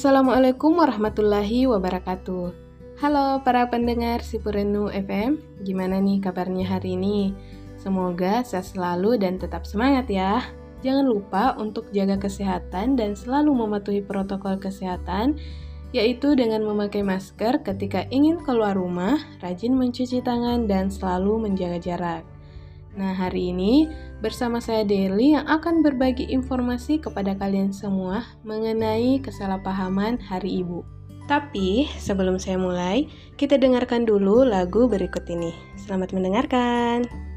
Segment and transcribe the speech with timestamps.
[0.00, 2.56] Assalamualaikum warahmatullahi wabarakatuh.
[3.04, 7.36] Halo para pendengar Sipurenu FM, gimana nih kabarnya hari ini?
[7.76, 10.40] Semoga sehat selalu dan tetap semangat ya.
[10.80, 15.36] Jangan lupa untuk jaga kesehatan dan selalu mematuhi protokol kesehatan,
[15.92, 22.24] yaitu dengan memakai masker ketika ingin keluar rumah, rajin mencuci tangan, dan selalu menjaga jarak.
[22.96, 23.84] Nah, hari ini
[24.20, 30.84] bersama saya Deli yang akan berbagi informasi kepada kalian semua mengenai kesalahpahaman Hari Ibu.
[31.24, 33.08] Tapi sebelum saya mulai,
[33.40, 35.56] kita dengarkan dulu lagu berikut ini.
[35.80, 37.29] Selamat mendengarkan.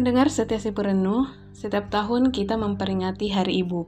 [0.00, 3.84] Pendengar setia si perenuh, setiap tahun kita memperingati Hari Ibu.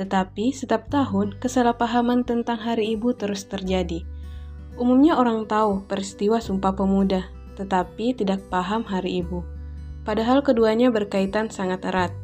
[0.00, 4.00] Tetapi setiap tahun kesalahpahaman tentang Hari Ibu terus terjadi.
[4.80, 7.28] Umumnya orang tahu peristiwa Sumpah Pemuda,
[7.60, 9.44] tetapi tidak paham Hari Ibu.
[10.08, 12.16] Padahal keduanya berkaitan sangat erat.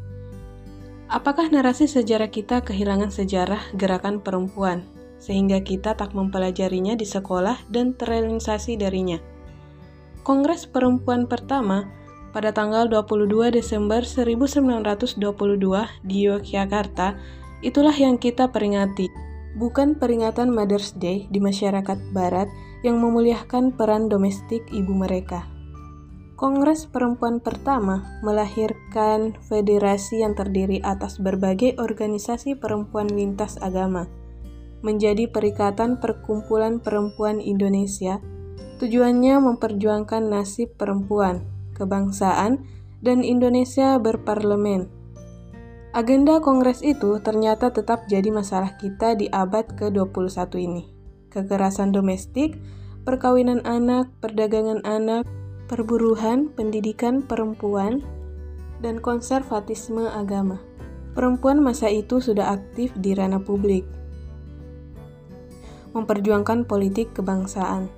[1.12, 4.88] Apakah narasi sejarah kita kehilangan sejarah gerakan perempuan,
[5.20, 9.20] sehingga kita tak mempelajarinya di sekolah dan terrealisasi darinya?
[10.24, 11.97] Kongres Perempuan pertama
[12.38, 15.18] pada tanggal 22 Desember 1922
[16.06, 17.18] di Yogyakarta,
[17.66, 19.10] itulah yang kita peringati.
[19.58, 22.46] Bukan peringatan Mother's Day di masyarakat barat
[22.86, 25.50] yang memuliakan peran domestik ibu mereka.
[26.38, 34.06] Kongres Perempuan pertama melahirkan federasi yang terdiri atas berbagai organisasi perempuan lintas agama,
[34.86, 38.22] menjadi Perikatan Perkumpulan Perempuan Indonesia.
[38.78, 42.66] Tujuannya memperjuangkan nasib perempuan, kebangsaan,
[42.98, 44.90] dan Indonesia berparlemen.
[45.94, 50.84] Agenda kongres itu ternyata tetap jadi masalah kita di abad ke-21 ini.
[51.32, 52.60] Kekerasan domestik,
[53.08, 55.24] perkawinan anak, perdagangan anak,
[55.70, 58.04] perburuhan, pendidikan perempuan,
[58.84, 60.60] dan konservatisme agama.
[61.16, 63.82] Perempuan masa itu sudah aktif di ranah publik,
[65.96, 67.90] memperjuangkan politik kebangsaan.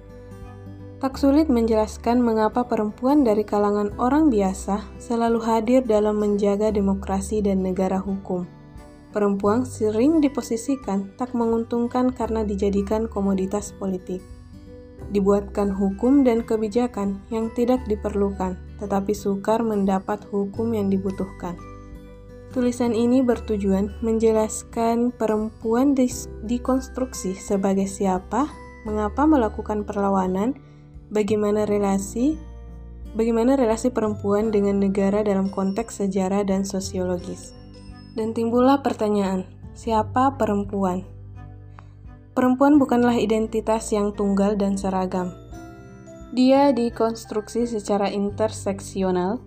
[1.01, 7.65] Tak sulit menjelaskan mengapa perempuan dari kalangan orang biasa selalu hadir dalam menjaga demokrasi dan
[7.65, 8.45] negara hukum.
[9.11, 14.21] Perempuan sering diposisikan tak menguntungkan karena dijadikan komoditas politik
[15.11, 21.59] dibuatkan hukum dan kebijakan yang tidak diperlukan, tetapi sukar mendapat hukum yang dibutuhkan.
[22.51, 25.95] Tulisan ini bertujuan menjelaskan perempuan
[26.43, 28.51] dikonstruksi sebagai siapa,
[28.83, 30.59] mengapa melakukan perlawanan,
[31.11, 32.39] bagaimana relasi,
[33.19, 37.53] bagaimana relasi perempuan dengan negara dalam konteks sejarah dan sosiologis.
[38.15, 41.07] Dan timbullah pertanyaan, siapa perempuan?
[42.35, 45.35] Perempuan bukanlah identitas yang tunggal dan seragam.
[46.31, 49.43] Dia dikonstruksi secara interseksional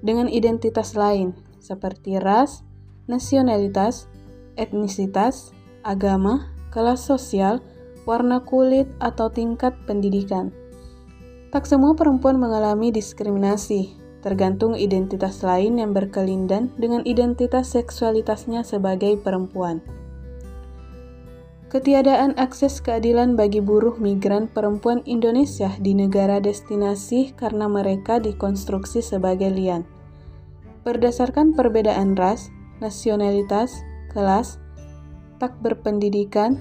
[0.00, 2.64] dengan identitas lain seperti ras,
[3.04, 4.08] nasionalitas,
[4.56, 5.52] etnisitas,
[5.84, 7.60] agama, kelas sosial,
[8.08, 10.48] warna kulit, atau tingkat pendidikan.
[11.52, 13.92] Tak semua perempuan mengalami diskriminasi,
[14.24, 19.84] tergantung identitas lain yang berkelindan dengan identitas seksualitasnya sebagai perempuan.
[21.68, 29.52] Ketiadaan akses keadilan bagi buruh migran perempuan Indonesia di negara destinasi karena mereka dikonstruksi sebagai
[29.52, 29.84] lian.
[30.88, 32.48] Berdasarkan perbedaan ras,
[32.80, 33.84] nasionalitas,
[34.16, 34.56] kelas,
[35.36, 36.56] tak berpendidikan,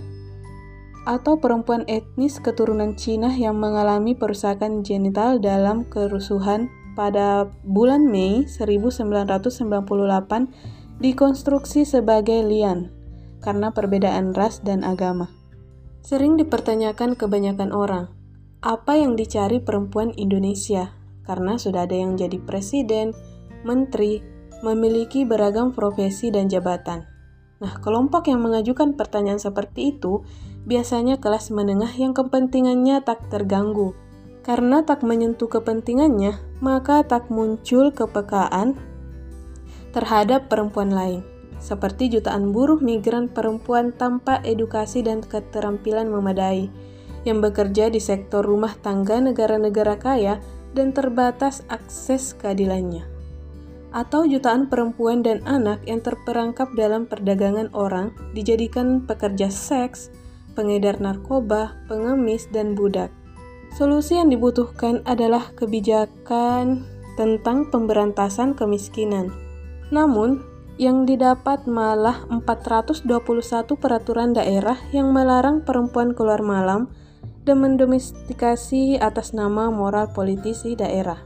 [1.07, 6.67] atau perempuan etnis keturunan Cina yang mengalami perusakan genital dalam kerusuhan
[6.99, 12.91] pada bulan Mei 1998 dikonstruksi sebagai lian
[13.39, 15.31] karena perbedaan ras dan agama.
[16.03, 18.11] Sering dipertanyakan kebanyakan orang,
[18.59, 20.91] apa yang dicari perempuan Indonesia?
[21.23, 23.15] Karena sudah ada yang jadi presiden,
[23.63, 24.19] menteri,
[24.65, 27.05] memiliki beragam profesi dan jabatan.
[27.57, 30.21] Nah, kelompok yang mengajukan pertanyaan seperti itu
[30.67, 33.95] biasanya kelas menengah yang kepentingannya tak terganggu.
[34.43, 38.75] Karena tak menyentuh kepentingannya, maka tak muncul kepekaan
[39.91, 41.23] terhadap perempuan lain
[41.57, 46.69] seperti jutaan buruh migran perempuan tanpa edukasi dan keterampilan memadai,
[47.25, 50.39] yang bekerja di sektor rumah tangga negara-negara kaya
[50.77, 53.03] dan terbatas akses keadilannya.
[53.91, 60.13] Atau jutaan perempuan dan anak yang terperangkap dalam perdagangan orang dijadikan pekerja seks,
[60.57, 63.13] pengedar narkoba, pengemis, dan budak.
[63.77, 66.81] Solusi yang dibutuhkan adalah kebijakan
[67.13, 69.29] tentang pemberantasan kemiskinan.
[69.93, 70.41] Namun,
[70.81, 73.05] yang didapat malah 421
[73.77, 76.89] peraturan daerah yang melarang perempuan keluar malam
[77.45, 81.17] dan mendomestikasi atas nama moral politisi daerah.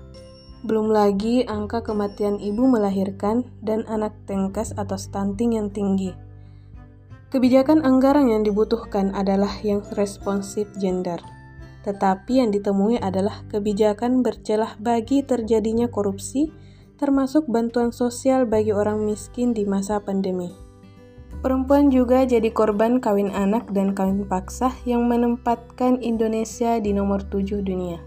[0.62, 6.14] Belum lagi angka kematian ibu melahirkan dan anak tengkas atau stunting yang tinggi.
[7.32, 11.16] Kebijakan anggaran yang dibutuhkan adalah yang responsif gender,
[11.88, 16.52] tetapi yang ditemui adalah kebijakan bercelah bagi terjadinya korupsi
[17.00, 20.52] termasuk bantuan sosial bagi orang miskin di masa pandemi.
[21.40, 27.64] Perempuan juga jadi korban kawin anak dan kawin paksa yang menempatkan Indonesia di nomor 7
[27.64, 27.98] dunia.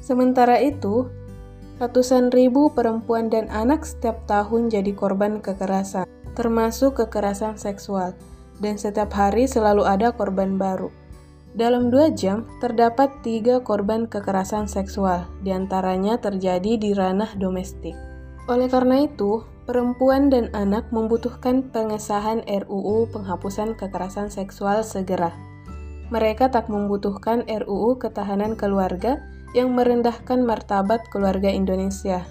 [0.00, 1.10] Sementara itu,
[1.82, 8.16] ratusan ribu perempuan dan anak setiap tahun jadi korban kekerasan, termasuk kekerasan seksual,
[8.58, 10.90] dan setiap hari selalu ada korban baru.
[11.56, 17.96] Dalam dua jam, terdapat tiga korban kekerasan seksual, di antaranya terjadi di ranah domestik.
[18.48, 25.32] Oleh karena itu, perempuan dan anak membutuhkan pengesahan RUU penghapusan kekerasan seksual segera.
[26.08, 29.20] Mereka tak membutuhkan RUU ketahanan keluarga
[29.52, 32.24] yang merendahkan martabat keluarga Indonesia.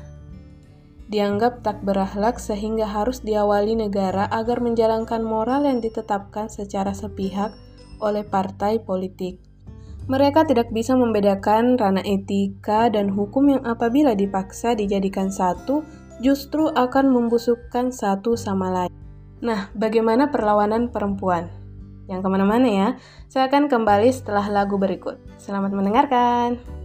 [1.07, 7.55] Dianggap tak berakhlak sehingga harus diawali negara agar menjalankan moral yang ditetapkan secara sepihak
[8.03, 9.39] oleh partai politik.
[10.07, 15.83] Mereka tidak bisa membedakan ranah etika dan hukum yang apabila dipaksa dijadikan satu,
[16.23, 18.93] justru akan membusukkan satu sama lain.
[19.43, 21.51] Nah, bagaimana perlawanan perempuan?
[22.07, 22.87] Yang ke mana-mana ya,
[23.27, 25.19] saya akan kembali setelah lagu berikut.
[25.35, 26.76] Selamat mendengarkan.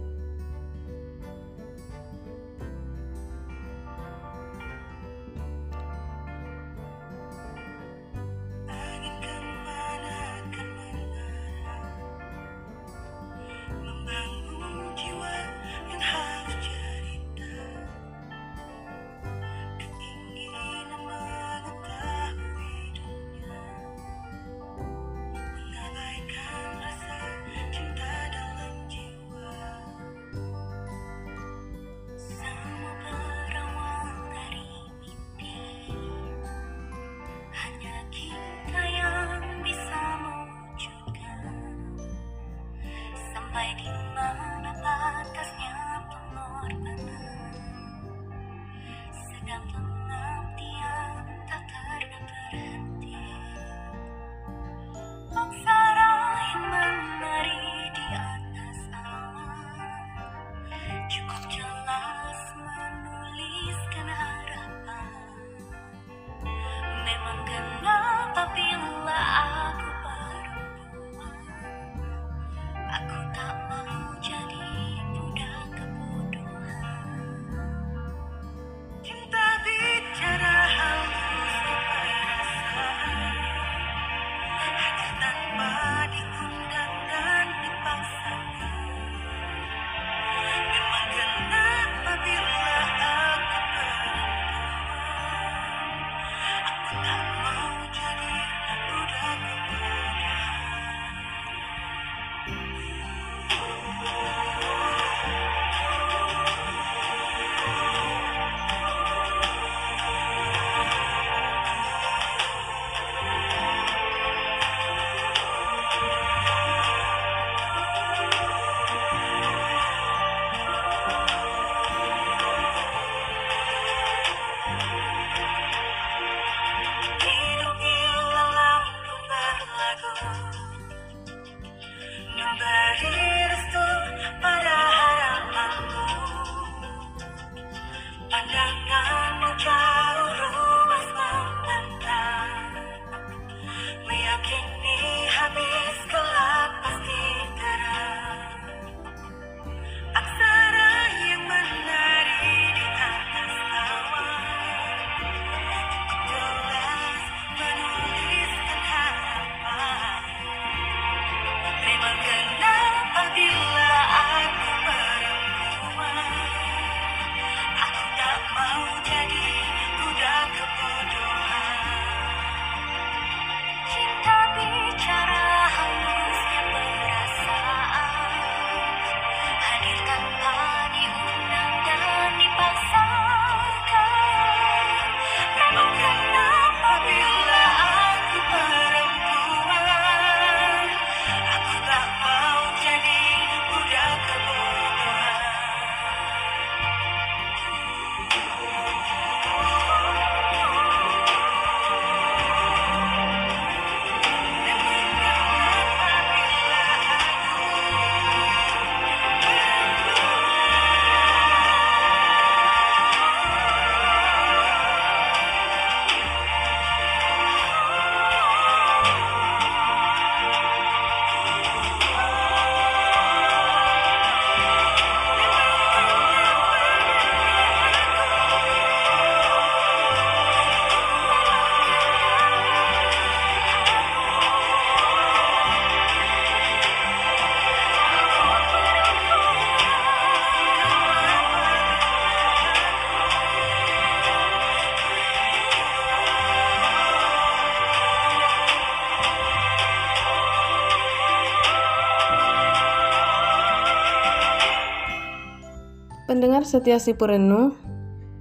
[256.43, 257.71] Pendengar setia si Purenu,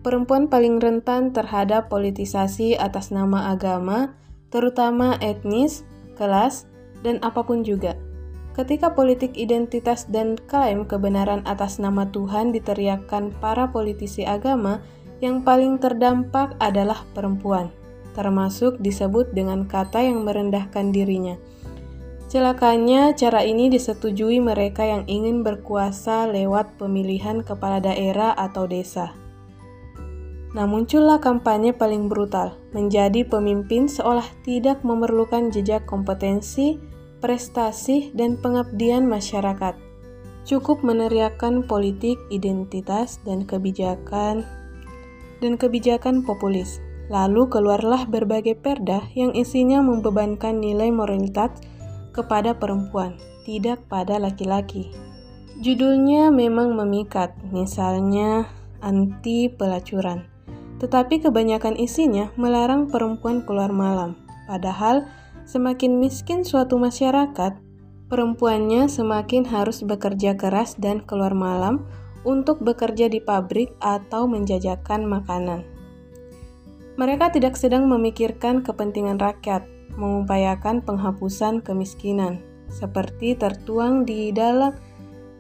[0.03, 4.19] perempuan paling rentan terhadap politisasi atas nama agama,
[4.51, 5.87] terutama etnis,
[6.19, 6.67] kelas,
[7.07, 7.95] dan apa pun juga.
[8.59, 14.83] Ketika politik identitas dan klaim kebenaran atas nama Tuhan diteriakkan para politisi agama,
[15.23, 17.71] yang paling terdampak adalah perempuan,
[18.19, 21.39] termasuk disebut dengan kata yang merendahkan dirinya–
[22.33, 29.13] Celakanya, cara ini disetujui mereka yang ingin berkuasa lewat pemilihan kepala daerah atau desa.
[30.57, 36.81] Nah, muncullah kampanye paling brutal, menjadi pemimpin seolah tidak memerlukan jejak kompetensi,
[37.21, 39.77] prestasi, dan pengabdian masyarakat.
[40.49, 44.49] Cukup meneriakkan politik, identitas, dan kebijakan
[45.45, 46.81] dan kebijakan populis.
[47.13, 51.53] Lalu keluarlah berbagai perda yang isinya membebankan nilai moralitas
[52.13, 54.93] kepada perempuan, tidak pada laki-laki.
[55.63, 58.47] Judulnya memang memikat, misalnya
[58.83, 60.27] anti pelacuran.
[60.83, 64.19] Tetapi kebanyakan isinya melarang perempuan keluar malam.
[64.51, 65.07] Padahal
[65.47, 67.55] semakin miskin suatu masyarakat,
[68.11, 71.87] perempuannya semakin harus bekerja keras dan keluar malam
[72.27, 75.63] untuk bekerja di pabrik atau menjajakan makanan.
[76.99, 79.65] Mereka tidak sedang memikirkan kepentingan rakyat,
[79.97, 84.73] mengupayakan penghapusan kemiskinan, seperti tertuang di dalam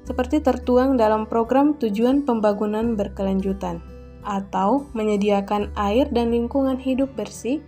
[0.02, 3.78] seperti tertuang dalam program tujuan pembangunan berkelanjutan,
[4.26, 7.62] atau menyediakan air dan lingkungan hidup bersih,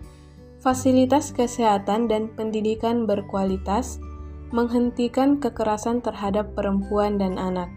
[0.59, 4.03] fasilitas kesehatan dan pendidikan berkualitas,
[4.51, 7.71] menghentikan kekerasan terhadap perempuan dan anak.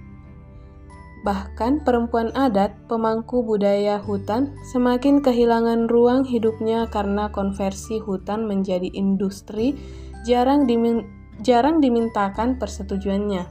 [1.28, 9.76] Bahkan perempuan adat, pemangku budaya hutan, semakin kehilangan ruang hidupnya karena konversi hutan menjadi industri
[10.24, 11.04] jarang, dimin
[11.44, 13.44] jarang dimintakan persetujuannya.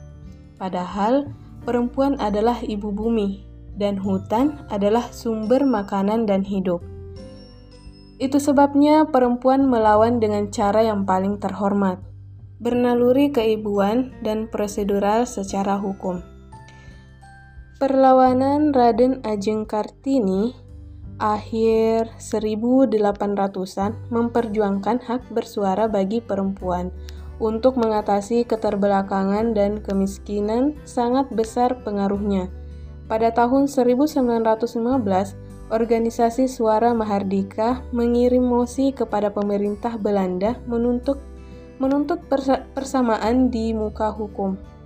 [0.58, 1.30] Padahal
[1.70, 3.46] perempuan adalah ibu bumi
[3.78, 6.82] dan hutan adalah sumber makanan dan hidup.
[8.18, 12.02] Itu sebabnya perempuan melawan dengan cara yang paling terhormat,
[12.58, 16.37] bernaluri keibuan dan prosedural secara hukum.
[17.78, 20.50] Perlawanan Raden Ajeng Kartini
[21.22, 26.90] akhir 1800-an memperjuangkan hak bersuara bagi perempuan
[27.38, 32.50] untuk mengatasi keterbelakangan dan kemiskinan sangat besar pengaruhnya.
[33.06, 35.38] Pada tahun 1915,
[35.70, 41.22] organisasi Suara Mahardika mengirim mosi kepada pemerintah Belanda menuntut
[41.78, 42.26] menuntut
[42.74, 44.77] persamaan di muka hukum.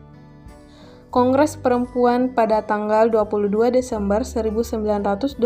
[1.12, 5.44] Kongres Perempuan pada tanggal 22 Desember 1928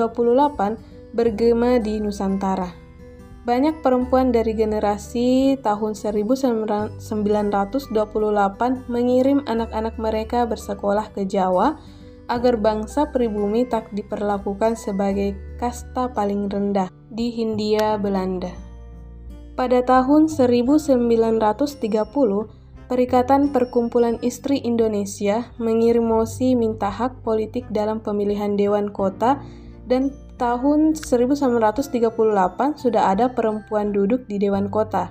[1.17, 2.69] bergema di Nusantara.
[3.49, 7.01] Banyak perempuan dari generasi tahun 1928
[8.93, 11.81] mengirim anak-anak mereka bersekolah ke Jawa
[12.29, 18.53] agar bangsa pribumi tak diperlakukan sebagai kasta paling rendah di Hindia Belanda.
[19.57, 21.73] Pada tahun 1930,
[22.85, 29.41] Perikatan Perkumpulan Istri Indonesia mengirim mosi minta hak politik dalam pemilihan Dewan Kota
[29.89, 31.81] dan tahun 1938
[32.77, 35.09] sudah ada perempuan duduk di Dewan Kota.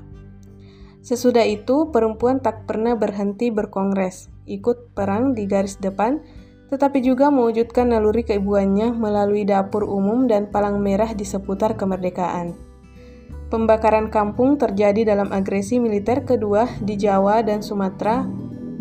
[1.03, 6.23] Sesudah itu, perempuan tak pernah berhenti berkongres, ikut perang di garis depan,
[6.71, 12.74] tetapi juga mewujudkan naluri keibuannya melalui dapur umum dan palang merah di seputar kemerdekaan.
[13.55, 18.27] Pembakaran kampung terjadi dalam agresi militer kedua di Jawa dan Sumatera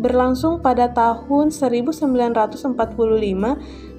[0.02, 2.74] berlangsung pada tahun 1945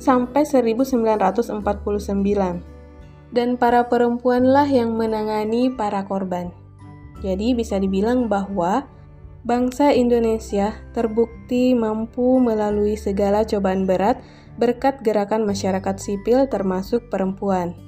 [0.03, 3.31] sampai 1949.
[3.31, 6.51] Dan para perempuanlah yang menangani para korban.
[7.23, 8.83] Jadi bisa dibilang bahwa
[9.47, 14.19] bangsa Indonesia terbukti mampu melalui segala cobaan berat
[14.59, 17.79] berkat gerakan masyarakat sipil termasuk perempuan.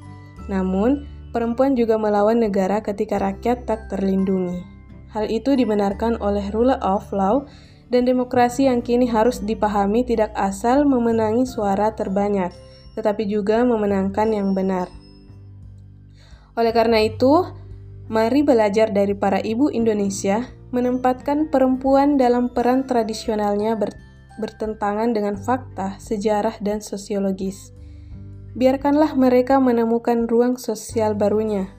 [0.47, 4.65] Namun, perempuan juga melawan negara ketika rakyat tak terlindungi.
[5.13, 7.45] Hal itu dibenarkan oleh rule of law
[7.93, 12.49] dan demokrasi yang kini harus dipahami tidak asal memenangi suara terbanyak,
[12.97, 14.89] tetapi juga memenangkan yang benar.
[16.57, 17.45] Oleh karena itu,
[18.09, 20.41] mari belajar dari para ibu Indonesia
[20.73, 23.77] menempatkan perempuan dalam peran tradisionalnya
[24.41, 27.76] bertentangan dengan fakta, sejarah, dan sosiologis
[28.57, 31.69] biarkanlah mereka menemukan ruang sosial barunya.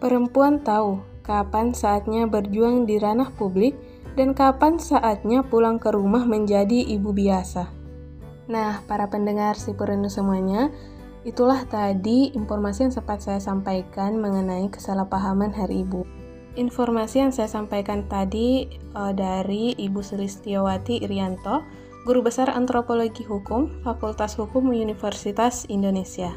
[0.00, 3.76] Perempuan tahu kapan saatnya berjuang di ranah publik
[4.16, 7.68] dan kapan saatnya pulang ke rumah menjadi ibu biasa.
[8.48, 10.72] Nah, para pendengar si Purenu semuanya,
[11.28, 16.06] itulah tadi informasi yang sempat saya sampaikan mengenai kesalahpahaman Hari Ibu.
[16.56, 18.64] Informasi yang saya sampaikan tadi
[18.96, 21.60] uh, dari Ibu Sulistiawati Irianto,
[22.06, 26.30] Guru Besar Antropologi Hukum, Fakultas Hukum Universitas Indonesia.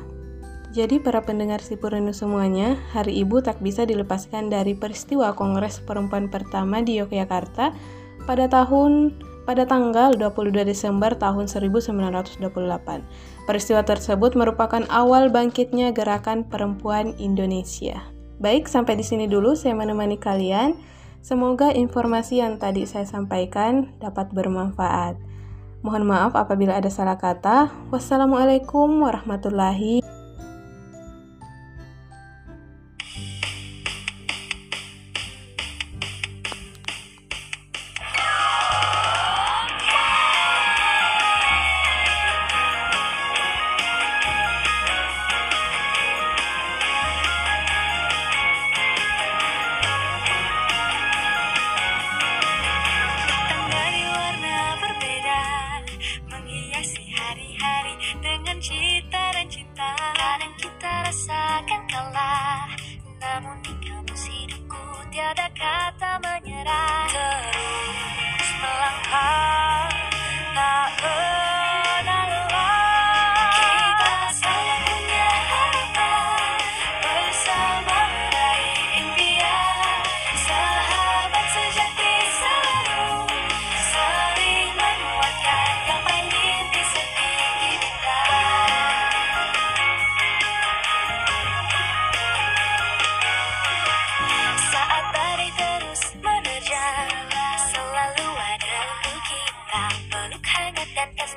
[0.73, 6.81] Jadi para pendengar Sipurenu semuanya, Hari Ibu tak bisa dilepaskan dari peristiwa Kongres Perempuan pertama
[6.81, 7.77] di Yogyakarta
[8.25, 9.13] pada tahun
[9.45, 12.41] pada tanggal 22 Desember tahun 1928.
[13.45, 18.09] Peristiwa tersebut merupakan awal bangkitnya gerakan perempuan Indonesia.
[18.41, 20.73] Baik, sampai di sini dulu saya menemani kalian.
[21.21, 25.28] Semoga informasi yang tadi saya sampaikan dapat bermanfaat.
[25.79, 27.71] Mohon maaf apabila ada salah kata.
[27.87, 30.03] Wassalamualaikum warahmatullahi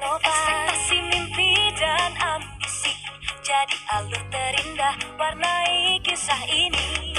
[0.02, 2.92] nova Ekspektasi mimpi dan ambisi
[3.46, 7.11] Jadi alur terindah warnai kisah ini